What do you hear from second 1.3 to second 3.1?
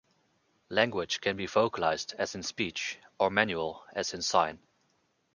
be vocalized as in speech,